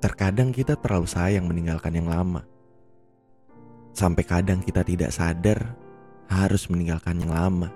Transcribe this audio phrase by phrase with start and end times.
[0.00, 2.40] Terkadang kita terlalu sayang meninggalkan yang lama.
[3.92, 5.76] Sampai kadang kita tidak sadar
[6.32, 7.68] harus meninggalkan yang lama.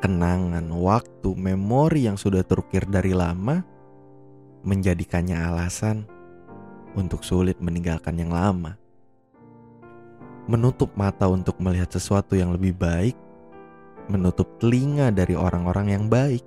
[0.00, 3.60] Kenangan, waktu, memori yang sudah terukir dari lama
[4.64, 6.08] menjadikannya alasan
[6.96, 8.80] untuk sulit meninggalkan yang lama.
[10.48, 13.18] Menutup mata untuk melihat sesuatu yang lebih baik,
[14.08, 16.40] menutup telinga dari orang-orang yang baik,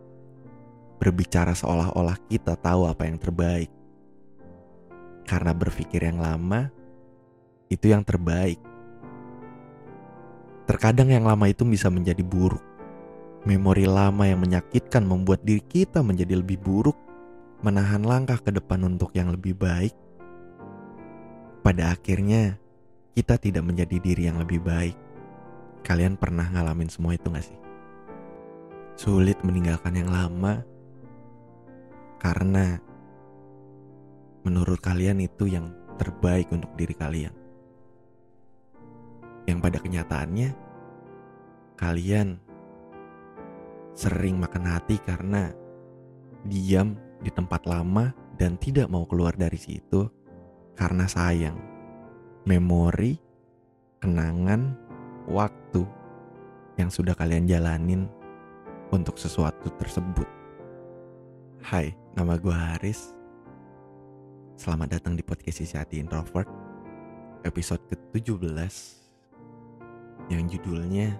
[0.97, 3.78] berbicara seolah-olah kita tahu apa yang terbaik.
[5.25, 6.69] Karena berpikir yang lama
[7.69, 8.57] itu yang terbaik.
[10.65, 12.61] Terkadang yang lama itu bisa menjadi buruk.
[13.45, 16.97] Memori lama yang menyakitkan membuat diri kita menjadi lebih buruk,
[17.63, 19.95] menahan langkah ke depan untuk yang lebih baik.
[21.63, 22.59] Pada akhirnya,
[23.15, 24.97] kita tidak menjadi diri yang lebih baik.
[25.81, 27.59] Kalian pernah ngalamin semua itu gak sih?
[28.99, 30.59] Sulit meninggalkan yang lama
[32.19, 32.83] karena
[34.43, 37.35] menurut kalian itu yang terbaik untuk diri kalian.
[39.47, 40.49] Yang pada kenyataannya,
[41.75, 42.39] kalian
[43.97, 45.51] sering makan hati karena
[46.47, 50.07] diam di tempat lama dan tidak mau keluar dari situ
[50.79, 51.59] karena sayang.
[52.47, 53.19] Memori,
[53.99, 54.73] kenangan,
[55.27, 55.83] waktu
[56.79, 58.07] yang sudah kalian jalanin
[58.95, 60.25] untuk sesuatu tersebut.
[61.59, 63.18] Hai, nama gue Haris.
[64.59, 66.51] Selamat datang di podcast Isi Hati Introvert.
[67.47, 68.75] Episode ke-17
[70.27, 71.15] Yang judulnya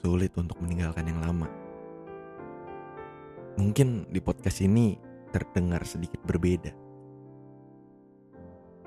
[0.00, 1.52] Sulit untuk meninggalkan yang lama.
[3.60, 4.96] Mungkin di podcast ini
[5.36, 6.72] terdengar sedikit berbeda.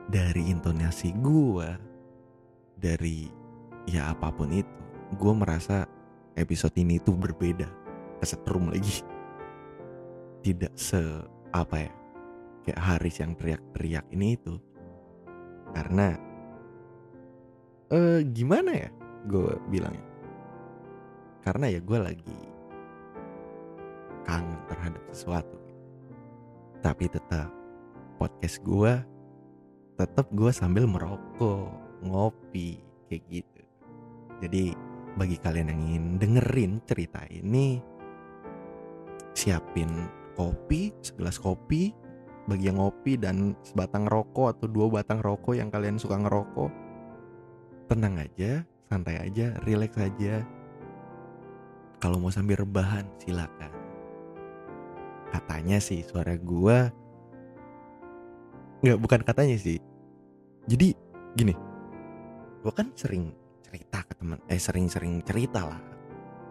[0.10, 1.70] Dari intonasi gue
[2.74, 3.30] Dari
[3.86, 4.74] ya apa pun itu
[5.14, 5.86] Gue merasa
[6.34, 7.70] episode ini tuh berbeda
[8.18, 9.06] Kesetrum lagi.
[10.42, 10.98] Tidak se
[11.54, 12.01] apa ya
[12.66, 14.56] kayak Haris yang teriak-teriak ini itu.
[15.72, 16.16] Karena
[17.92, 18.90] eh gimana ya
[19.28, 20.08] gue bilangnya?
[21.42, 22.42] Karena ya gue lagi
[24.26, 25.58] kangen terhadap sesuatu.
[26.82, 27.50] Tapi tetap
[28.18, 28.94] podcast gue
[30.02, 31.70] tetap gue sambil merokok
[32.02, 33.62] ngopi kayak gitu.
[34.42, 34.74] Jadi
[35.14, 37.78] bagi kalian yang ingin dengerin cerita ini
[39.38, 41.94] siapin kopi segelas kopi
[42.50, 46.72] bagi yang ngopi dan sebatang rokok atau dua batang rokok yang kalian suka ngerokok
[47.86, 50.44] tenang aja santai aja relax aja.
[52.02, 53.70] Kalau mau sambil rebahan silakan.
[55.30, 56.90] Katanya sih suara gua
[58.82, 59.78] nggak bukan katanya sih.
[60.66, 60.98] Jadi
[61.38, 61.54] gini.
[62.66, 63.32] Gua kan sering
[63.62, 65.82] cerita ke teman eh sering-sering cerita lah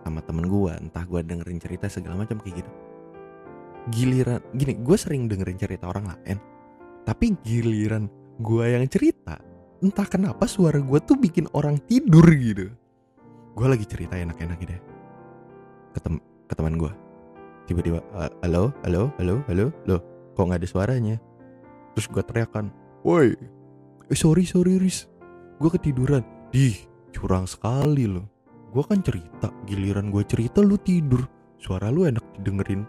[0.06, 0.78] sama temen gua.
[0.78, 2.89] Entah gua dengerin cerita segala macam kayak gitu
[3.88, 6.38] giliran gini gue sering dengerin cerita orang lain
[7.08, 9.40] tapi giliran gue yang cerita
[9.80, 12.68] entah kenapa suara gue tuh bikin orang tidur gitu.
[13.56, 14.82] Gue lagi cerita enak-enak gitu ya
[15.90, 16.92] ke, tem ke teman gue
[17.66, 17.98] tiba-tiba
[18.46, 19.96] halo halo halo halo lo
[20.36, 21.16] kok nggak ada suaranya?
[21.96, 22.70] Terus gue teriakan
[23.02, 23.34] woi
[24.08, 25.08] eh, sorry sorry Riz.
[25.60, 26.24] Gue ketiduran.
[26.52, 26.76] Dih
[27.10, 28.28] curang sekali lo
[28.70, 31.24] gue kan cerita giliran gue cerita lu tidur.
[31.60, 32.86] Suara lu enak didengerin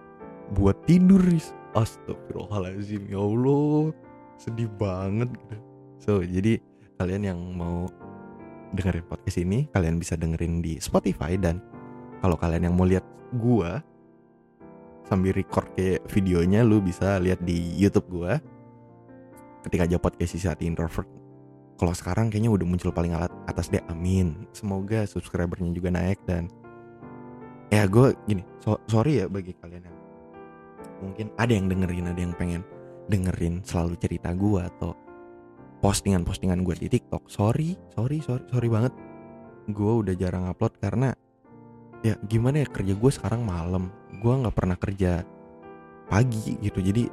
[0.55, 1.55] buat tidur Riz.
[1.71, 3.95] Astagfirullahaladzim ya Allah.
[4.35, 5.55] Sedih banget gitu.
[6.01, 6.59] So jadi
[6.99, 7.87] kalian yang mau
[8.75, 11.39] dengerin podcast ini kalian bisa dengerin di Spotify.
[11.39, 11.63] Dan
[12.19, 13.05] kalau kalian yang mau lihat
[13.39, 13.79] gua
[15.07, 18.39] sambil record kayak videonya lu bisa lihat di YouTube gua.
[19.61, 21.05] Ketika aja podcast isi hati introvert
[21.77, 24.45] kalau sekarang kayaknya udah muncul paling alat atas deh amin.
[24.53, 26.45] Semoga subscribernya juga naik dan
[27.71, 29.97] ya gue gini so, sorry ya bagi kalian yang
[31.01, 32.61] mungkin ada yang dengerin ada yang pengen
[33.09, 34.95] dengerin selalu cerita gue atau
[35.81, 37.27] postingan-postingan gue di TikTok.
[37.27, 38.93] Sorry sorry sorry sorry banget.
[39.73, 41.09] Gue udah jarang upload karena
[42.05, 43.89] ya gimana ya kerja gue sekarang malam.
[44.21, 45.25] Gue nggak pernah kerja
[46.07, 46.79] pagi gitu.
[46.79, 47.09] Jadi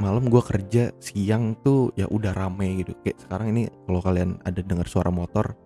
[0.00, 2.92] malam gue kerja siang tuh ya udah rame gitu.
[3.00, 5.56] Kayak sekarang ini kalau kalian ada dengar suara motor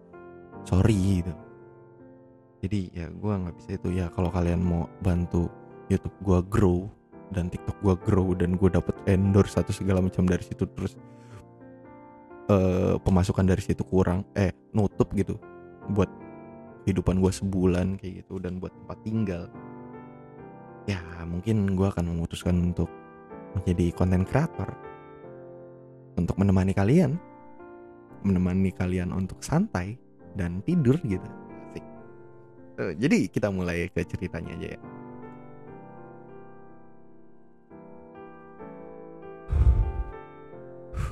[0.62, 1.34] sorry gitu.
[2.62, 3.88] Jadi ya gue nggak bisa itu.
[3.90, 5.50] Ya kalau kalian mau bantu
[5.90, 6.78] YouTube gue grow
[7.34, 10.94] dan TikTok gue grow dan gue dapet endorse satu segala macam dari situ terus
[12.50, 15.38] uh, pemasukan dari situ kurang eh nutup gitu
[15.90, 16.10] buat
[16.86, 19.44] kehidupan gue sebulan kayak gitu dan buat tempat tinggal.
[20.86, 22.86] Ya mungkin gue akan memutuskan untuk
[23.58, 24.70] menjadi konten kreator
[26.14, 27.18] untuk menemani kalian.
[28.22, 29.98] Menemani kalian untuk santai
[30.38, 31.26] dan tidur gitu.
[32.76, 34.80] Uh, jadi kita mulai ke ceritanya aja ya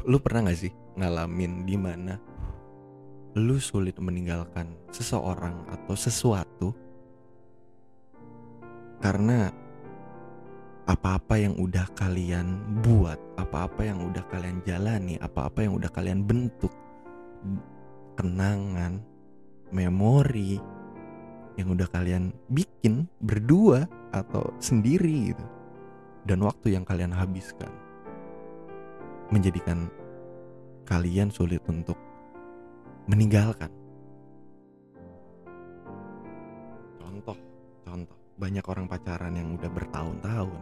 [0.04, 2.14] lu pernah gak sih ngalamin di mana
[3.34, 6.68] lu sulit meninggalkan seseorang atau sesuatu
[9.00, 9.50] karena
[10.84, 16.72] apa-apa yang udah kalian buat, apa-apa yang udah kalian jalani, apa-apa yang udah kalian bentuk,
[18.20, 19.00] kenangan,
[19.72, 20.60] memori
[21.56, 25.44] yang udah kalian bikin berdua atau sendiri gitu.
[26.28, 27.72] Dan waktu yang kalian habiskan
[29.32, 29.88] menjadikan
[30.84, 31.96] kalian sulit untuk
[33.08, 33.72] meninggalkan.
[37.00, 37.38] Contoh,
[37.84, 40.60] contoh, banyak orang pacaran yang udah bertahun-tahun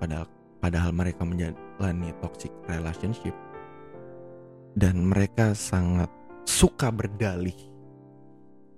[0.00, 0.26] padahal
[0.60, 3.36] padahal mereka menjalani toxic relationship
[4.76, 6.08] dan mereka sangat
[6.48, 7.56] suka berdalih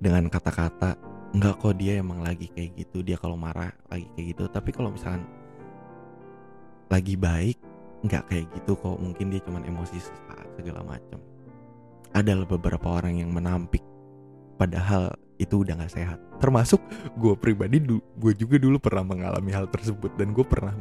[0.02, 0.98] dengan kata-kata
[1.30, 4.90] enggak kok dia emang lagi kayak gitu dia kalau marah lagi kayak gitu tapi kalau
[4.90, 5.22] misalkan
[6.90, 7.58] lagi baik
[8.02, 8.98] nggak kayak gitu kok.
[8.98, 11.22] Mungkin dia cuma emosi sesaat segala macam
[12.12, 13.80] ada beberapa orang yang menampik.
[14.60, 16.18] Padahal itu udah nggak sehat.
[16.38, 16.78] Termasuk
[17.18, 20.12] gue pribadi gue juga dulu pernah mengalami hal tersebut.
[20.14, 20.76] Dan gue pernah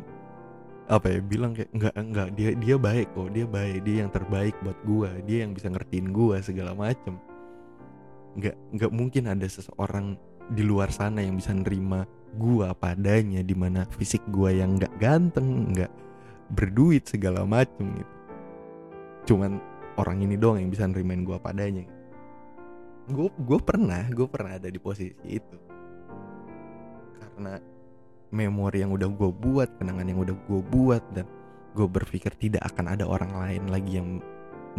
[0.91, 3.29] apa ya bilang kayak nggak nggak dia dia baik kok.
[3.31, 7.15] Dia baik dia yang terbaik buat gue dia yang bisa ngertiin gue segala macem.
[8.37, 10.19] Nggak nggak mungkin ada seseorang
[10.51, 12.03] di luar sana yang bisa nerima
[12.35, 15.91] gue padanya di mana fisik gue yang nggak ganteng nggak
[16.51, 18.15] berduit segala macem gitu.
[19.33, 19.59] Cuman
[19.97, 21.85] orang ini doang yang bisa nerimain gue padanya.
[23.09, 25.57] Gue gue pernah gue pernah ada di posisi itu.
[27.17, 27.57] Karena
[28.31, 31.27] memori yang udah gue buat kenangan yang udah gue buat dan
[31.75, 34.19] gue berpikir tidak akan ada orang lain lagi yang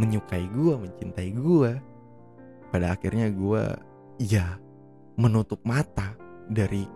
[0.00, 1.72] menyukai gue mencintai gue
[2.72, 3.62] pada akhirnya gue
[4.24, 4.56] ya
[5.20, 6.16] menutup mata
[6.48, 6.88] dari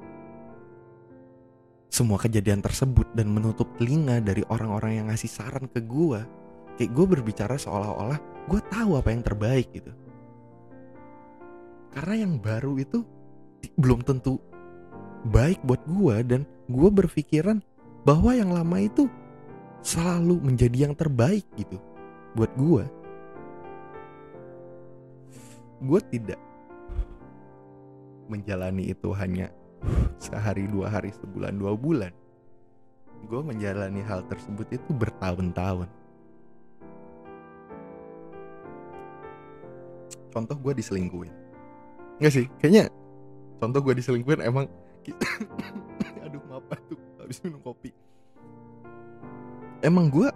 [1.97, 6.21] semua kejadian tersebut dan menutup telinga dari orang-orang yang ngasih saran ke gue
[6.77, 8.21] kayak gue berbicara seolah-olah
[8.53, 9.97] gue tahu apa yang terbaik gitu.
[11.97, 13.01] Karena yang baru itu
[13.81, 14.37] belum tentu
[15.33, 17.65] baik buat gue dan gue berpikiran
[18.05, 19.09] bahwa yang lama itu
[19.81, 21.81] selalu menjadi yang terbaik gitu
[22.37, 22.85] buat gue
[25.81, 26.41] gue tidak
[28.29, 29.49] menjalani itu hanya
[30.25, 32.13] sehari dua hari sebulan dua bulan.
[33.27, 35.89] Gue menjalani hal tersebut itu bertahun-tahun.
[40.31, 41.33] Contoh gue diselingkuhin.
[42.21, 42.47] Enggak sih?
[42.61, 42.93] Kayaknya
[43.57, 44.69] contoh gue diselingkuhin emang
[46.25, 47.91] aduh maaf tuh habis minum kopi.
[49.81, 50.29] Emang gue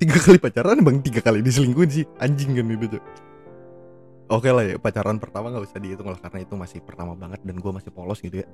[0.00, 2.04] tiga kali pacaran bang tiga kali diselingkuhin sih?
[2.18, 3.02] Anjing kan itu tuh
[4.30, 7.58] oke lah ya pacaran pertama nggak usah dihitung lah karena itu masih pertama banget dan
[7.58, 8.48] gue masih polos gitu ya.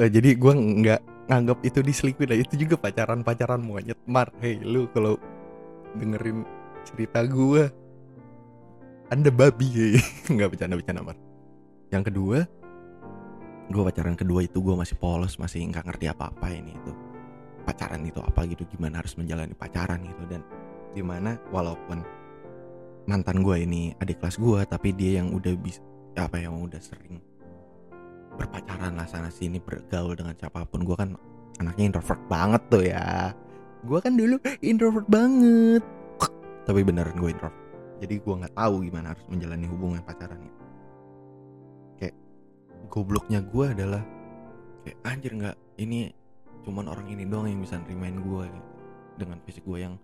[0.00, 3.98] Uh, jadi gue nggak nganggap itu diselingkuhin lah itu juga pacaran pacaran monyet.
[4.06, 5.18] Mar hey lu kalau
[5.98, 6.46] dengerin
[6.86, 7.66] cerita gue
[9.10, 9.92] anda babi hey.
[10.38, 11.18] nggak bercanda bercanda mar.
[11.90, 12.38] Yang kedua
[13.70, 16.92] gue pacaran kedua itu gue masih polos masih nggak ngerti apa apa ini itu.
[17.66, 20.46] Pacaran itu apa gitu gimana harus menjalani pacaran gitu dan
[20.90, 22.02] di mana walaupun
[23.08, 25.80] mantan gue ini adik kelas gue tapi dia yang udah bisa
[26.18, 27.22] apa yang udah sering
[28.34, 30.84] berpacaran lah sana sini bergaul dengan siapa pun.
[30.84, 31.12] Gue kan
[31.60, 33.36] anaknya introvert banget tuh ya.
[33.84, 35.84] Gue kan dulu introvert banget.
[36.64, 37.60] Tapi beneran gue introvert.
[38.00, 40.60] Jadi gue nggak tahu gimana harus menjalani hubungan pacaran itu
[42.00, 42.16] kayak
[42.88, 44.00] gobloknya gue adalah
[44.88, 46.08] kayak anjir nggak ini
[46.64, 48.68] cuman orang ini doang yang bisa nerimain gue gitu.
[49.20, 50.00] Dengan fisik gue yang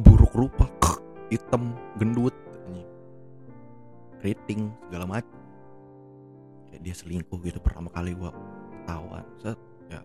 [0.00, 0.64] buruk rupa
[1.28, 2.34] hitam gendut
[4.24, 5.36] rating segala macam.
[6.72, 8.32] Kayak dia selingkuh gitu pertama kali gua
[8.82, 9.24] ketahuan.
[9.38, 9.58] Set
[9.92, 10.00] ya.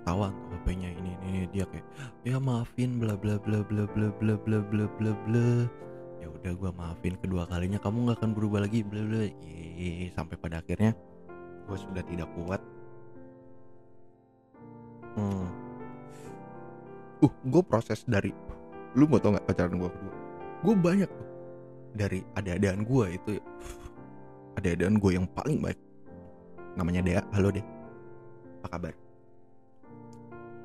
[0.00, 1.86] Ketahuan HP-nya ini, ini ini dia kayak
[2.24, 5.48] ya maafin bla bla bla bla bla bla bla bla bla bla.
[6.22, 9.26] Ya udah gua maafin kedua kalinya kamu nggak akan berubah lagi bla bla
[10.14, 10.92] sampai pada akhirnya
[11.70, 12.60] gue sudah tidak kuat.
[15.14, 15.46] Hmm.
[17.20, 18.30] uh gue proses dari
[18.98, 20.14] lu mau tau nggak pacaran gue kedua
[20.60, 21.28] gue banyak tuh.
[21.90, 23.30] Dari ada-adaan gue itu
[24.54, 25.78] ada-adaan gue yang paling baik
[26.78, 27.22] namanya Dea.
[27.34, 27.64] Halo deh
[28.60, 28.94] apa kabar?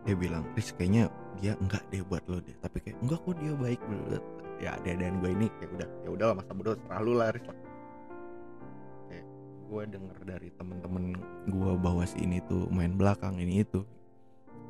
[0.06, 2.54] Dia bilang Riz kayaknya dia enggak deh buat lo deh.
[2.62, 4.24] Tapi kayak enggak kok dia baik banget.
[4.62, 7.48] Ya ada-adaan gue ini kayak udah ya udah masa bodoh terlalu lah Riz
[9.66, 11.18] gue denger dari temen-temen
[11.50, 13.82] gue bahwa si ini tuh main belakang ini itu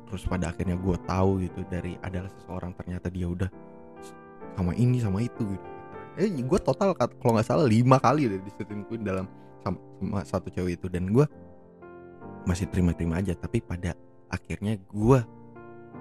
[0.06, 3.50] terus pada akhirnya gue tahu gitu dari adalah seseorang ternyata dia udah
[4.54, 5.66] sama ini sama itu gitu.
[6.16, 9.26] Eh gue total kalau nggak salah lima kali udah diselingkuhin dalam
[9.60, 11.26] sama, sama satu cewek itu dan gue
[12.48, 13.36] masih terima-terima aja.
[13.36, 13.92] Tapi pada
[14.32, 15.20] akhirnya gue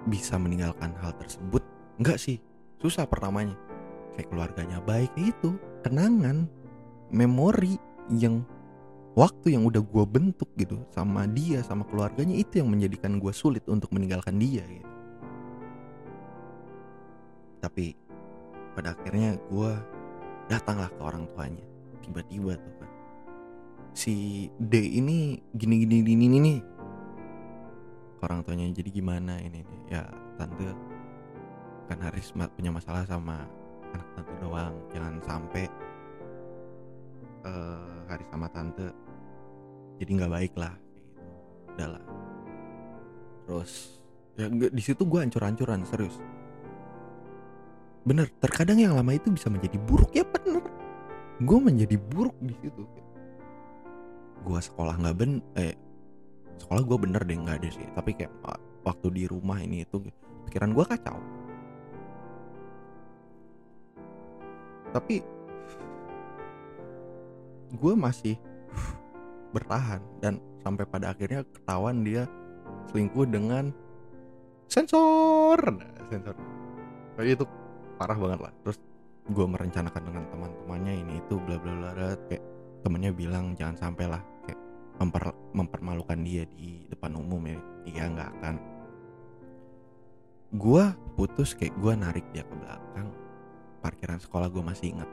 [0.08, 1.66] bisa meninggalkan hal tersebut
[2.00, 2.40] enggak sih?
[2.80, 3.58] Susah pertamanya.
[4.16, 6.48] Kayak keluarganya baik itu kenangan
[7.12, 7.76] memori
[8.08, 8.48] yang
[9.16, 13.64] waktu yang udah gue bentuk gitu sama dia sama keluarganya itu yang menjadikan gue sulit
[13.72, 14.92] untuk meninggalkan dia gitu.
[17.64, 17.96] Tapi
[18.76, 19.72] pada akhirnya gue
[20.52, 21.66] datanglah ke orang tuanya
[22.04, 22.92] tiba-tiba tuh kan
[23.96, 26.60] si D ini gini gini gini ini nih
[28.22, 29.64] orang tuanya jadi gimana ini?
[29.64, 30.04] Nih ya
[30.36, 30.68] tante
[31.88, 33.48] kan Haris punya masalah sama
[33.96, 34.76] anak tante doang.
[34.92, 35.64] Jangan sampai
[37.48, 39.05] uh, Haris sama tante
[40.00, 41.12] jadi nggak baik lah gitu.
[41.76, 42.04] udahlah
[43.46, 43.96] terus
[44.36, 46.20] ya di situ gue ancur-ancuran serius.
[48.06, 50.62] Bener terkadang yang lama itu bisa menjadi buruk ya bener.
[51.42, 52.84] Gue menjadi buruk di situ.
[54.46, 55.74] Gue sekolah nggak ben eh
[56.62, 57.88] sekolah gue bener deh nggak ada sih.
[57.96, 58.34] Tapi kayak
[58.86, 60.04] waktu di rumah ini itu
[60.46, 61.18] pikiran gue kacau.
[64.94, 65.16] Tapi
[67.76, 68.38] gue masih
[69.56, 70.04] bertahan.
[70.20, 72.28] Dan sampai pada akhirnya ketahuan dia
[72.92, 73.72] selingkuh dengan
[74.68, 75.60] sensor.
[75.72, 76.36] Nah, sensor.
[77.16, 77.46] Kayak itu
[77.96, 78.54] parah banget lah.
[78.66, 78.78] Terus
[79.26, 82.44] gue merencanakan dengan teman-temannya ini itu bla bla bla kayak
[82.86, 84.22] temennya bilang jangan sampai lah.
[84.44, 84.60] Kayak
[85.00, 85.24] memper,
[85.56, 87.60] mempermalukan dia di depan umum ya.
[87.88, 88.56] Iya nggak akan.
[90.56, 90.84] Gue
[91.16, 93.08] putus kayak gue narik dia ke belakang.
[93.80, 95.10] Parkiran sekolah gue masih ingat.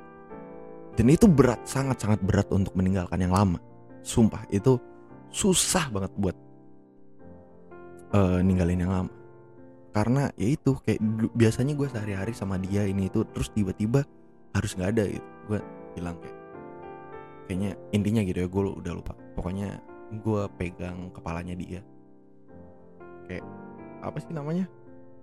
[0.93, 3.72] Dan itu berat sangat sangat berat untuk meninggalkan yang lama
[4.03, 4.77] sumpah itu
[5.33, 6.37] susah banget buat
[8.13, 9.13] uh, ninggalin yang lama.
[9.93, 11.01] Karena ya itu kayak
[11.37, 14.05] biasanya gue sehari-hari sama dia ini itu terus tiba-tiba
[14.53, 15.29] harus nggak ada gitu.
[15.49, 15.61] Gue
[15.97, 16.37] bilang kayak
[17.49, 19.13] kayaknya intinya gitu ya gue udah lupa.
[19.37, 19.81] Pokoknya
[20.13, 21.81] gue pegang kepalanya dia.
[23.29, 23.45] Kayak
[24.01, 24.65] apa sih namanya?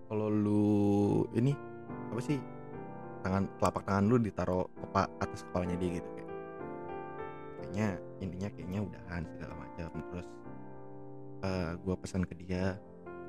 [0.10, 1.54] Kalau lu ini
[2.14, 2.38] apa sih?
[3.20, 6.19] Tangan telapak tangan lu ditaruh kepa atas kepalanya dia gitu
[7.60, 7.88] kayaknya
[8.24, 10.28] intinya kayaknya udahan segala macam terus
[11.44, 12.80] uh, eh, gue pesan ke dia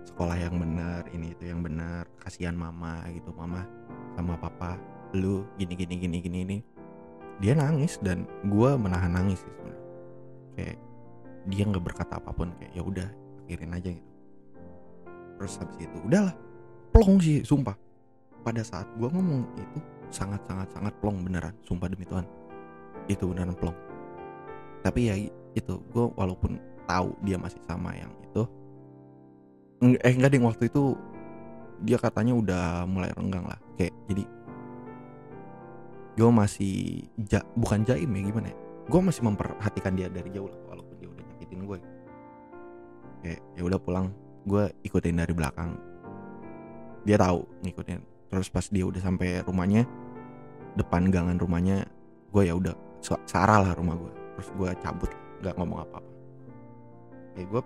[0.07, 3.69] sekolah yang benar ini itu yang benar kasihan mama gitu mama
[4.17, 4.81] sama papa
[5.13, 6.59] lu gini gini gini gini ini
[7.43, 9.55] dia nangis dan gue menahan nangis sih
[10.57, 10.77] kayak
[11.49, 13.09] dia nggak berkata apa pun kayak ya udah
[13.51, 14.11] akhirin aja gitu.
[15.41, 16.35] Terus habis itu udahlah.
[16.93, 17.75] Plong sih sumpah.
[18.45, 19.79] Pada saat gue ngomong itu
[20.13, 22.23] sangat sangat sangat plong beneran sumpah demi Tuhan.
[23.09, 23.75] Itu beneran plong
[24.81, 25.15] tapi ya
[25.57, 26.57] itu gue walaupun
[26.87, 28.43] tahu dia masih sama yang itu
[30.01, 30.97] eh enggak ding waktu itu
[31.81, 34.25] dia katanya udah mulai renggang lah kayak jadi
[36.21, 38.57] gue masih ja, bukan jaim ya gimana ya
[38.91, 41.79] gue masih memperhatikan dia dari jauh lah walaupun dia udah nyakitin gue
[43.25, 44.07] kayak ya udah pulang
[44.49, 45.77] gue ikutin dari belakang.
[47.05, 49.83] Dia tahu ngikutin terus pas dia udah sampai rumahnya
[50.79, 51.83] depan gangan rumahnya
[52.31, 52.71] gue ya udah
[53.03, 55.11] searah lah rumah gue terus gue cabut
[55.41, 56.11] nggak ngomong apa-apa.
[57.35, 57.63] Kayak gue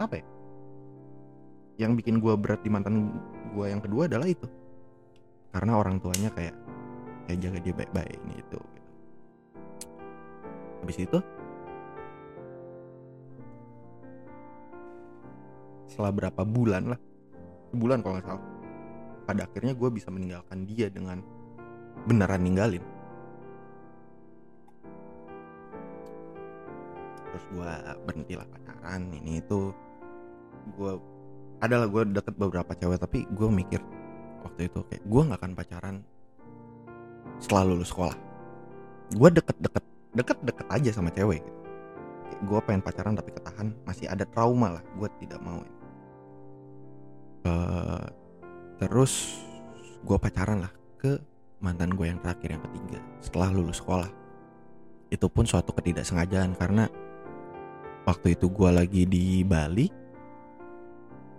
[0.00, 0.26] apa ya?
[1.80, 3.10] Yang bikin gue berat di mantan
[3.52, 4.46] gue yang kedua adalah itu.
[5.52, 6.56] Karena orang tuanya kayak
[7.26, 8.60] kayak jaga dia baik-baik ini itu
[10.82, 11.18] habis itu
[15.86, 17.00] setelah berapa bulan lah
[17.70, 18.44] bulan kalau nggak salah
[19.22, 21.22] pada akhirnya gue bisa meninggalkan dia dengan
[22.10, 22.82] beneran ninggalin
[27.52, 27.72] gue
[28.08, 29.70] berhenti lah pacaran ini itu
[30.74, 30.92] gue
[31.62, 33.80] adalah gue deket beberapa cewek tapi gue mikir
[34.42, 35.96] waktu itu kayak gue nggak akan pacaran
[37.38, 38.16] setelah lulus sekolah.
[39.14, 41.60] Gue deket-deket deket-deket aja sama cewek gitu.
[42.42, 45.62] gue pengen pacaran tapi ketahan masih ada trauma lah gue tidak mau
[47.46, 48.04] uh,
[48.82, 49.40] terus
[50.02, 51.16] gue pacaran lah ke
[51.62, 54.10] mantan gue yang terakhir yang ketiga setelah lulus sekolah.
[55.12, 56.90] Itu pun suatu ketidaksengajaan karena
[58.06, 59.86] waktu itu gue lagi di Bali.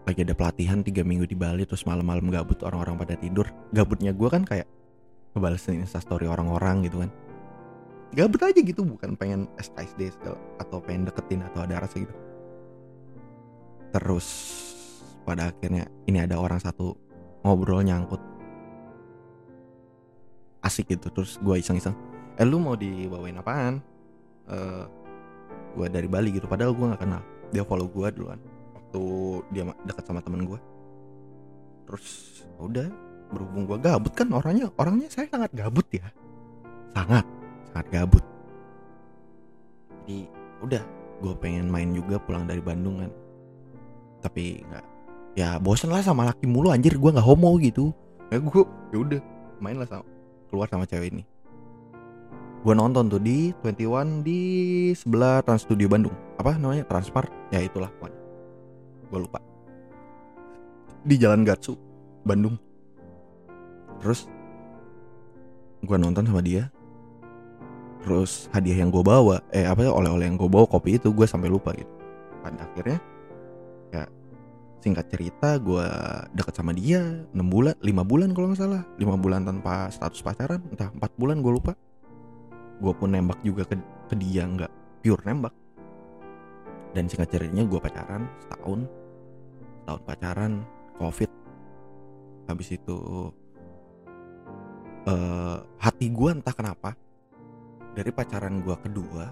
[0.04, 3.48] Lagi ada pelatihan tiga minggu di Bali terus malam-malam gabut orang-orang pada tidur.
[3.72, 4.68] Gabutnya gue kan kayak
[5.34, 7.12] ngebalesin instastory orang-orang gitu kan.
[8.14, 10.14] Gabut aja gitu bukan pengen SKSD
[10.60, 12.14] atau pengen deketin atau ada rasa gitu.
[13.96, 14.28] Terus
[15.24, 16.94] pada akhirnya ini ada orang satu
[17.48, 18.20] ngobrol nyangkut.
[20.64, 23.78] Asik gitu terus gue iseng-iseng eh lu mau dibawain apaan?
[24.50, 24.90] Uh,
[25.74, 27.22] gue dari Bali gitu padahal gue nggak kenal.
[27.54, 28.40] Dia follow gue duluan
[28.74, 29.02] waktu
[29.54, 30.60] dia dekat sama temen gue
[31.84, 32.06] terus
[32.42, 32.88] ya udah
[33.34, 36.06] berhubung gue gabut kan orangnya orangnya saya sangat gabut ya.
[36.94, 37.26] Sangat
[37.74, 38.26] sangat gabut.
[40.04, 40.30] Jadi
[40.62, 40.84] udah
[41.24, 43.12] gue pengen main juga pulang dari Bandung kan.
[44.22, 44.86] Tapi nggak
[45.34, 47.90] ya bosen lah sama laki mulu anjir gue nggak homo gitu.
[48.30, 48.64] Ya gue
[48.94, 49.22] ya udah
[49.58, 50.06] main lah sama
[50.54, 51.33] keluar sama cewek ini
[52.64, 54.40] gue nonton tuh di 21 di
[54.96, 56.16] sebelah Trans Studio Bandung.
[56.40, 56.88] Apa namanya?
[56.88, 58.20] Transpart ya itulah pokoknya.
[59.12, 59.40] Gue lupa.
[61.04, 61.76] Di Jalan Gatsu
[62.24, 62.56] Bandung.
[64.00, 64.32] Terus
[65.84, 66.72] gue nonton sama dia.
[68.00, 71.28] Terus hadiah yang gue bawa eh apa ya oleh-oleh yang gue bawa kopi itu gue
[71.28, 71.92] sampai lupa gitu.
[72.40, 73.00] Pada akhirnya
[73.92, 74.08] ya
[74.80, 75.84] singkat cerita gue
[76.32, 78.88] deket sama dia 6 bulan 5 bulan kalau nggak salah.
[78.96, 81.76] 5 bulan tanpa status pacaran entah 4 bulan gue lupa
[82.80, 83.76] gue pun nembak juga ke,
[84.10, 84.72] ke dia nggak
[85.04, 85.54] pure nembak.
[86.94, 88.80] Dan singkat ceritanya gue pacaran setahun.
[89.84, 90.52] Setahun pacaran
[90.98, 91.32] covid.
[92.48, 92.98] Habis itu
[95.10, 96.96] uh, hati gue entah kenapa
[97.94, 99.26] dari pacaran gue kedua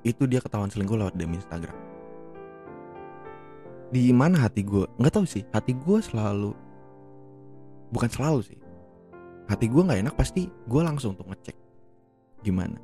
[0.00, 1.76] itu dia ketahuan selingkuh lewat DM Instagram.
[3.90, 6.54] Di mana hati gue nggak tahu sih hati gue selalu
[7.90, 8.60] bukan selalu sih.
[9.50, 11.59] Hati gue nggak enak pasti gue langsung untuk ngecek
[12.42, 12.78] gimana?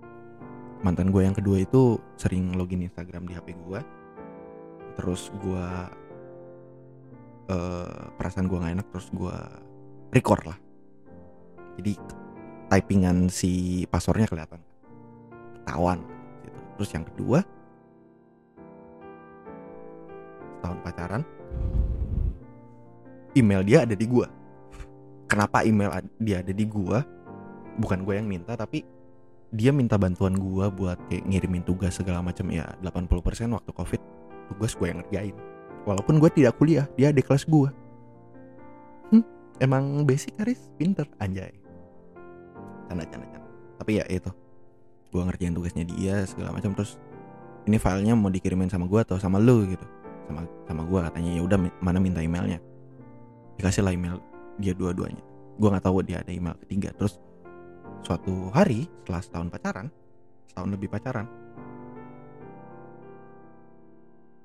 [0.84, 3.80] Mantan gue yang kedua itu sering login Instagram di HP gue
[4.96, 5.68] terus gue
[7.52, 9.36] uh, perasaan gue nggak enak terus gue
[10.12, 10.58] record lah.
[11.76, 11.92] Jadi
[12.66, 14.58] typingan si passwordnya kelihatan
[15.62, 16.02] ketahuan
[16.42, 16.58] gitu.
[16.78, 17.38] terus yang kedua
[20.66, 21.22] tahun pacaran
[23.36, 24.26] email dia ada di gua.
[25.28, 27.04] Kenapa email dia ada di gua?
[27.76, 28.80] Bukan gue yang minta tapi
[29.54, 34.02] dia minta bantuan gua buat kayak ngirimin tugas segala macam ya 80% waktu covid
[34.50, 35.36] tugas gue yang ngerjain.
[35.86, 37.70] Walaupun gue tidak kuliah dia di kelas gue
[39.14, 39.24] hmm,
[39.62, 41.54] emang basic Haris pinter anjay.
[42.90, 43.48] Canda canda canda.
[43.78, 44.30] Tapi ya itu.
[45.14, 46.98] Gue ngerjain tugasnya dia segala macam terus
[47.66, 49.86] ini filenya mau dikirimin sama gue atau sama lu gitu.
[50.26, 51.30] Sama sama gue katanya.
[51.38, 52.58] Ya udah mana minta emailnya?
[53.58, 54.18] Dikasih lah email
[54.58, 55.22] dia dua-duanya.
[55.56, 56.90] Gue nggak tahu dia ada email ketiga.
[56.98, 57.22] Terus
[58.06, 59.86] suatu hari setelah setahun pacaran
[60.46, 61.26] setahun lebih pacaran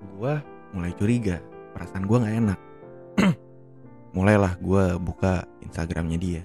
[0.02, 0.34] gue
[0.74, 1.38] mulai curiga
[1.72, 2.60] perasaan gue nggak enak.
[4.16, 6.42] Mulailah gue buka instagramnya dia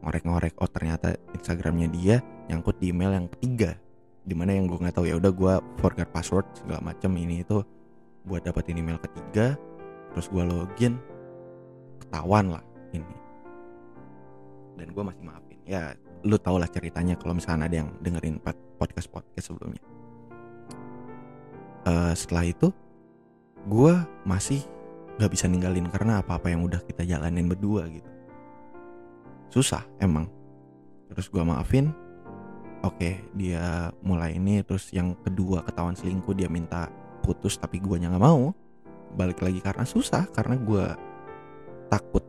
[0.00, 2.16] ngorek-ngorek oh ternyata instagramnya dia
[2.48, 3.76] nyangkut di email yang ketiga
[4.24, 7.60] di mana yang gue nggak tahu ya udah gue forget password segala macam ini itu
[8.24, 9.56] buat dapetin email ketiga
[10.12, 10.96] terus gue login
[12.00, 12.64] ketahuan lah
[12.96, 13.16] ini.
[14.80, 15.92] Dan gue masih maafin ya
[16.24, 18.36] lu tau lah ceritanya kalau misalnya ada yang dengerin
[18.76, 19.82] podcast podcast sebelumnya.
[21.88, 22.68] Uh, setelah itu
[23.64, 23.94] gue
[24.28, 24.60] masih
[25.16, 28.10] nggak bisa ninggalin karena apa apa yang udah kita jalanin berdua gitu.
[29.52, 30.28] Susah emang.
[31.12, 31.92] Terus gue maafin.
[32.80, 36.88] Oke dia mulai ini terus yang kedua ketahuan selingkuh dia minta
[37.20, 38.52] putus tapi gue nggak mau.
[39.16, 40.84] Balik lagi karena susah karena gue
[41.90, 42.24] takut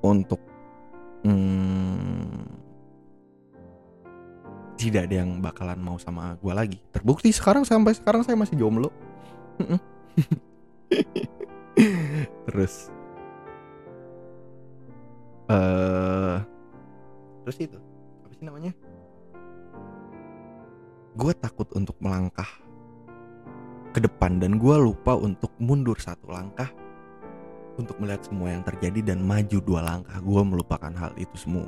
[0.00, 0.40] untuk
[1.22, 2.29] hmm,
[4.80, 6.80] tidak ada yang bakalan mau sama gue lagi.
[6.88, 8.88] Terbukti sekarang sampai sekarang saya masih jomblo.
[12.48, 12.88] Terus.
[15.50, 16.38] Uh,
[17.42, 17.78] terus itu.
[18.22, 18.72] Apa sih namanya?
[21.18, 22.46] Gue takut untuk melangkah
[23.90, 26.70] ke depan dan gue lupa untuk mundur satu langkah
[27.74, 30.22] untuk melihat semua yang terjadi dan maju dua langkah.
[30.22, 31.66] Gue melupakan hal itu semua.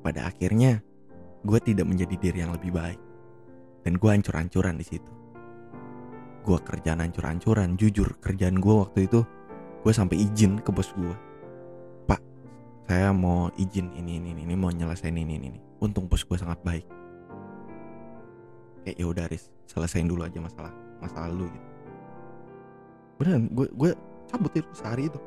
[0.00, 0.80] Pada akhirnya
[1.44, 3.00] gue tidak menjadi diri yang lebih baik.
[3.86, 5.12] Dan gue hancur-hancuran di situ.
[6.42, 7.78] Gue kerjaan hancur-hancuran.
[7.78, 9.22] Jujur kerjaan gue waktu itu
[9.82, 11.14] gue sampai izin ke bos gue
[12.10, 12.20] pak
[12.90, 15.60] saya mau izin ini ini ini mau nyelesain ini ini, ini.
[15.78, 16.86] untung bos gue sangat baik.
[18.82, 21.68] Kayak ya udah Riz selesaiin dulu aja masalah masalah lu gitu.
[23.22, 23.90] Beneran gue gue
[24.26, 25.20] cabut itu sehari itu.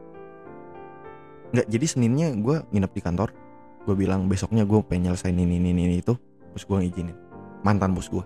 [1.55, 3.29] Nggak jadi seninnya gue nginep di kantor
[3.81, 6.13] gue bilang besoknya gue pengen nyelesain ini ini ini itu.
[6.51, 7.17] Bos gue ngizinin.
[7.65, 8.23] Mantan bos gue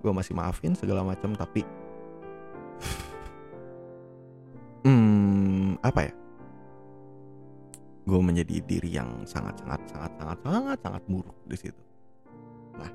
[0.00, 1.64] gue masih maafin segala macam tapi
[4.88, 6.12] hmm apa ya?
[8.08, 11.82] Gue menjadi diri yang sangat sangat sangat sangat sangat sangat buruk di situ.
[12.80, 12.90] Nah,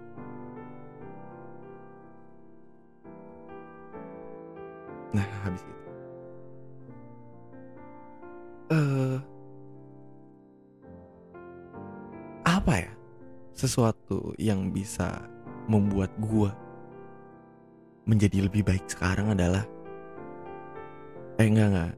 [5.13, 5.84] nah habis itu,
[13.65, 15.25] sesuatu yang bisa
[15.65, 16.53] membuat gue
[18.05, 19.65] menjadi lebih baik sekarang adalah
[21.41, 21.93] eh enggak enggak.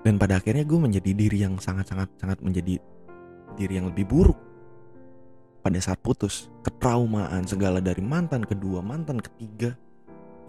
[0.00, 2.82] Dan pada akhirnya gue menjadi diri yang sangat-sangat sangat menjadi
[3.54, 4.38] diri yang lebih buruk.
[5.60, 9.76] Pada saat putus ketraumaan segala dari mantan kedua mantan ketiga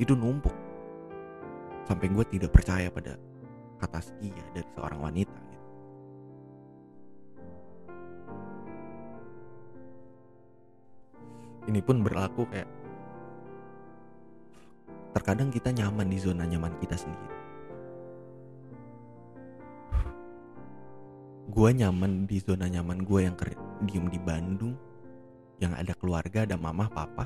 [0.02, 0.56] itu numpuk.
[1.86, 3.20] Sampai gue tidak percaya pada
[3.78, 5.51] kata setia dari seorang wanita
[11.72, 12.68] ini pun berlaku kayak
[15.16, 17.40] terkadang kita nyaman di zona nyaman kita sendiri.
[21.48, 23.36] Gue nyaman di zona nyaman gue yang
[23.88, 24.76] diem di Bandung
[25.64, 27.24] yang ada keluarga ada mama papa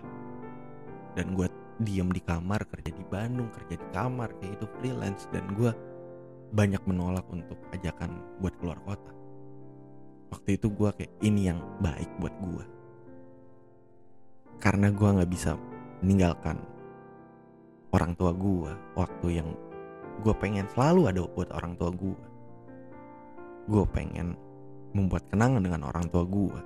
[1.17, 1.49] dan gue
[1.81, 5.73] diem di kamar kerja di Bandung kerja di kamar kayak itu freelance dan gue
[6.53, 9.13] banyak menolak untuk ajakan buat keluar kota.
[10.33, 12.74] Waktu itu gue kayak ini yang baik buat gue
[14.59, 15.59] karena gue nggak bisa
[16.03, 16.59] meninggalkan
[17.95, 19.49] orang tua gue waktu yang
[20.23, 20.67] gue pengen.
[20.71, 22.35] Selalu ada buat orang tua gue
[23.65, 24.37] gue pengen
[24.93, 26.59] membuat kenangan dengan orang tua gue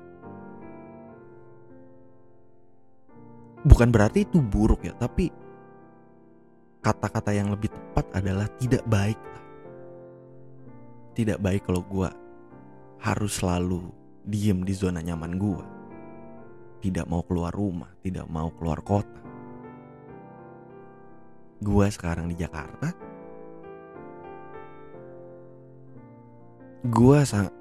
[3.64, 5.32] bukan berarti itu buruk ya tapi
[6.84, 9.20] kata-kata yang lebih tepat adalah tidak baik
[11.16, 12.10] tidak baik kalau gue
[13.00, 13.92] harus selalu
[14.28, 15.66] diem di zona nyaman gue
[16.80, 19.20] tidak mau keluar rumah tidak mau keluar kota.
[21.60, 22.96] Gue sekarang di Jakarta.
[26.88, 27.52] Gue sangat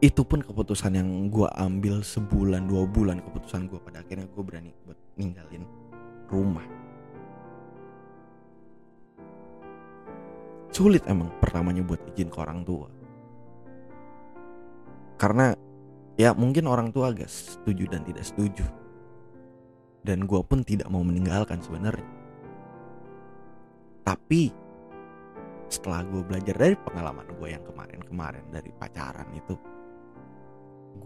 [0.00, 4.72] itu pun keputusan yang gue ambil sebulan dua bulan keputusan gue pada akhirnya gue berani
[4.84, 5.64] buat ninggalin
[6.32, 6.64] rumah.
[10.72, 12.88] Sulit emang pertamanya buat izin ke orang tua.
[15.16, 15.56] Karena
[16.16, 18.64] ya mungkin orang tua agak setuju dan tidak setuju
[20.04, 22.08] dan gue pun tidak mau meninggalkan sebenarnya
[24.04, 24.52] tapi
[25.66, 29.56] setelah gue belajar dari pengalaman gue yang kemarin-kemarin dari pacaran itu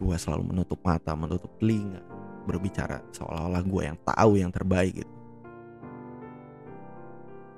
[0.01, 2.01] gue selalu menutup mata, menutup telinga,
[2.47, 5.15] berbicara seolah-olah gue yang tahu yang terbaik gitu.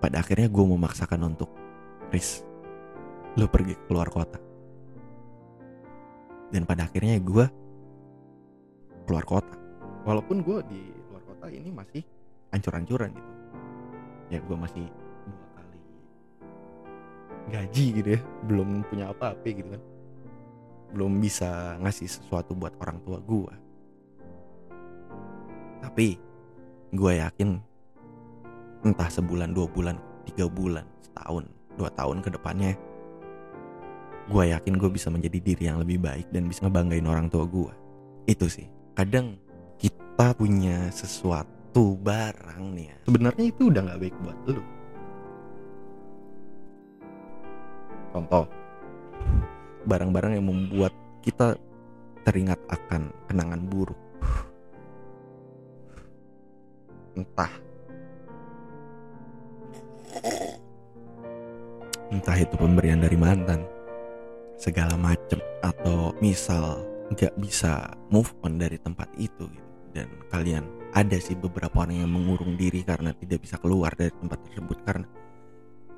[0.03, 1.51] Pada akhirnya gue memaksakan untuk,
[2.11, 2.43] Riz,
[3.39, 4.52] lo pergi keluar kota.
[6.53, 7.49] Dan pada akhirnya gue
[9.09, 9.57] keluar kota.
[10.05, 12.05] Walaupun gue di luar kota ini masih
[12.53, 13.33] ancur-ancuran gitu.
[14.29, 14.85] Ya gue masih
[15.27, 15.81] dua kali
[17.51, 19.83] gaji gitu ya, belum punya apa-apa gitu kan
[20.93, 23.55] belum bisa ngasih sesuatu buat orang tua gue.
[25.81, 26.21] Tapi
[26.93, 27.59] gue yakin
[28.85, 29.97] entah sebulan, dua bulan,
[30.29, 31.49] tiga bulan, setahun,
[31.81, 32.77] dua tahun ke depannya,
[34.31, 37.73] gue yakin gue bisa menjadi diri yang lebih baik dan bisa ngebanggain orang tua gue.
[38.29, 38.69] Itu sih.
[38.95, 39.41] Kadang
[39.81, 42.97] kita punya sesuatu barang nih ya.
[43.09, 44.63] Sebenarnya itu udah gak baik buat lu.
[48.13, 48.45] Contoh,
[49.89, 50.93] barang-barang yang membuat
[51.25, 51.57] kita
[52.23, 53.99] teringat akan kenangan buruk.
[57.17, 57.53] Entah
[62.13, 63.65] entah itu pemberian dari mantan
[64.63, 69.71] segala macem atau misal nggak bisa move on dari tempat itu gitu.
[69.91, 70.63] dan kalian
[70.95, 75.07] ada sih beberapa orang yang mengurung diri karena tidak bisa keluar dari tempat tersebut karena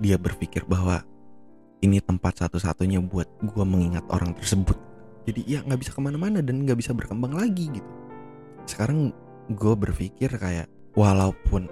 [0.01, 1.05] dia berpikir bahwa
[1.85, 4.81] ini tempat satu-satunya buat gue mengingat orang tersebut
[5.29, 7.91] jadi ya nggak bisa ke mana-mana dan nggak bisa berkembang lagi gitu
[8.65, 9.13] sekarang
[9.53, 11.69] gue berpikir kayak walaupun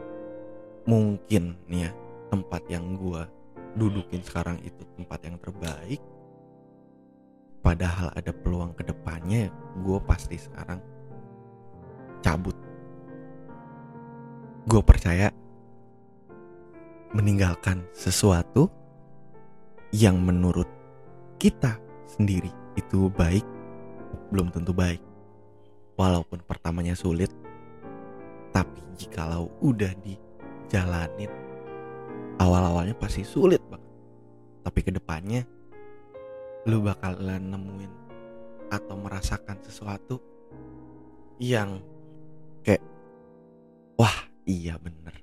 [0.84, 1.90] mungkin nih ya
[2.28, 3.24] tempat yang gue
[3.80, 6.11] dudukin sekarang itu tempat yang terbaik
[7.62, 9.48] padahal ada peluang ke depannya
[9.80, 10.82] gue pasti sekarang
[12.20, 12.54] cabut
[14.66, 15.30] gue percaya
[17.14, 18.66] meninggalkan sesuatu
[19.92, 20.68] yang menurut
[21.36, 21.76] kita
[22.08, 23.44] sendiri itu baik
[24.32, 25.04] belum tentu baik.
[26.00, 27.28] Walaupun pertamanya sulit,
[28.48, 31.28] tapi jikalau udah dijalanin
[32.40, 33.92] awal-awalnya pasti sulit banget.
[34.64, 35.44] Tapi ke depannya
[36.62, 37.92] lu bakalan nemuin
[38.70, 40.22] atau merasakan sesuatu
[41.42, 41.82] yang
[42.62, 42.82] kayak
[43.98, 45.14] wah iya bener.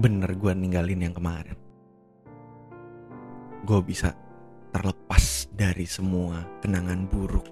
[0.00, 1.58] Bener gue ninggalin yang kemarin.
[3.62, 4.16] Gue bisa
[4.74, 7.46] terlepas dari semua kenangan buruk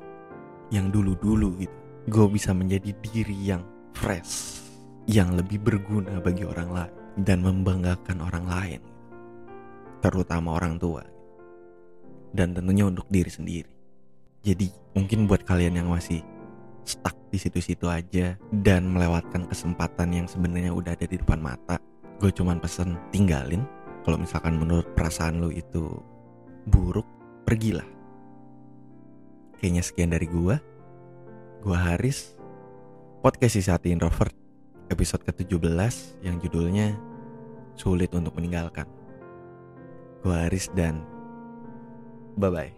[0.75, 1.77] yang dulu-dulu gitu.
[2.09, 3.63] Gue bisa menjadi diri yang
[3.93, 4.65] fresh,
[5.05, 8.81] yang lebih berguna bagi orang lain dan membanggakan orang lain,
[10.01, 11.03] terutama orang tua,
[12.39, 13.71] dan tentunya untuk diri sendiri.
[14.47, 16.23] Jadi mungkin buat kalian yang masih
[16.87, 21.83] stuck di situ-situ aja dan melewatkan kesempatan yang sebenarnya udah ada di depan mata,
[22.23, 23.67] gue cuman pesen tinggalin.
[24.07, 25.99] Kalau misalkan menurut perasaan lu itu
[26.71, 27.05] buruk,
[27.43, 27.85] pergilah.
[29.59, 30.63] Kayaknya sekian dari gua.
[31.59, 32.39] Gua Haris
[33.19, 34.31] Podcast Sisi Hati Introvert
[34.95, 36.95] Episode ke-17 yang judulnya
[37.75, 38.87] Sulit untuk meninggalkan
[40.23, 41.03] Gua Haris dan
[42.39, 42.78] Bye-bye